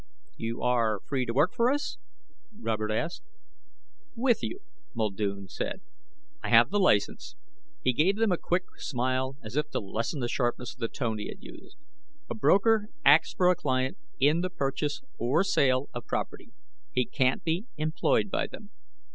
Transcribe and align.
"You 0.35 0.63
are 0.63 0.99
free 1.05 1.27
to 1.27 1.31
work 1.31 1.53
for 1.53 1.69
us?" 1.71 1.99
Robert 2.59 2.89
asked. 2.89 3.21
"With 4.15 4.41
you," 4.41 4.61
Muldoon 4.95 5.47
said. 5.47 5.81
"I 6.41 6.49
have 6.49 6.71
the 6.71 6.79
license." 6.79 7.35
He 7.83 7.93
gave 7.93 8.15
them 8.17 8.31
a 8.31 8.37
quick 8.39 8.63
smile, 8.79 9.37
as 9.43 9.55
if 9.55 9.69
to 9.69 9.79
lessen 9.79 10.19
the 10.19 10.27
sharpness 10.27 10.73
of 10.73 10.79
the 10.79 10.87
tone 10.87 11.19
he 11.19 11.27
had 11.27 11.43
used. 11.43 11.77
"A 12.31 12.33
broker 12.33 12.89
acts 13.05 13.35
for 13.35 13.49
a 13.51 13.55
client 13.55 13.95
in 14.19 14.41
the 14.41 14.49
purchase 14.49 15.01
or 15.19 15.43
sale 15.43 15.87
of 15.93 16.07
property. 16.07 16.51
He 16.91 17.05
can't 17.05 17.43
be 17.43 17.67
employed 17.77 18.31
by 18.31 18.47
them." 18.47 18.71